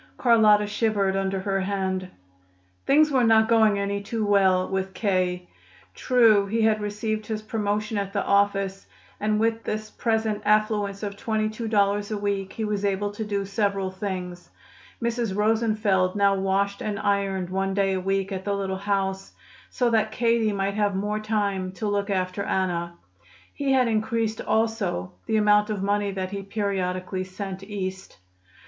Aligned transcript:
Carlotta 0.17 0.65
shivered 0.65 1.15
under 1.15 1.39
her 1.41 1.59
hand. 1.61 2.09
Things 2.87 3.11
were 3.11 3.23
not 3.23 3.47
going 3.47 3.77
any 3.77 4.01
too 4.01 4.25
well 4.25 4.67
with 4.67 4.95
K. 4.95 5.47
True, 5.93 6.47
he 6.47 6.63
had 6.63 6.81
received 6.81 7.27
his 7.27 7.43
promotion 7.43 7.99
at 7.99 8.11
the 8.11 8.25
office, 8.25 8.87
and 9.19 9.39
with 9.39 9.63
this 9.63 9.91
present 9.91 10.41
affluence 10.43 11.03
of 11.03 11.15
twenty 11.15 11.49
two 11.51 11.67
dollars 11.67 12.09
a 12.09 12.17
week 12.17 12.51
he 12.53 12.65
was 12.65 12.83
able 12.83 13.11
to 13.11 13.23
do 13.23 13.45
several 13.45 13.91
things. 13.91 14.49
Mrs. 15.03 15.35
Rosenfeld 15.35 16.15
now 16.15 16.33
washed 16.33 16.81
and 16.81 16.97
ironed 16.97 17.51
one 17.51 17.75
day 17.75 17.93
a 17.93 17.99
week 18.01 18.31
at 18.31 18.43
the 18.43 18.55
little 18.55 18.77
house, 18.77 19.33
so 19.69 19.91
that 19.91 20.11
Katie 20.11 20.51
might 20.51 20.73
have 20.73 20.95
more 20.95 21.19
time 21.19 21.71
to 21.73 21.87
look 21.87 22.09
after 22.09 22.41
Anna. 22.41 22.97
He 23.53 23.71
had 23.73 23.87
increased 23.87 24.41
also 24.41 25.11
the 25.27 25.37
amount 25.37 25.69
of 25.69 25.83
money 25.83 26.09
that 26.09 26.31
he 26.31 26.41
periodically 26.41 27.23
sent 27.23 27.61
East. 27.61 28.17